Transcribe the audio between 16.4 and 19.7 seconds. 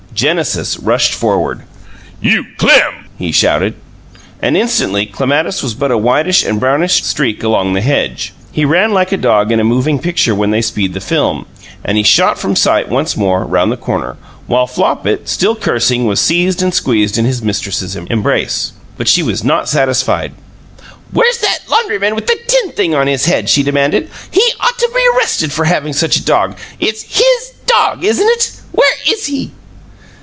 and squeezed in his mistress's embrace. But she was not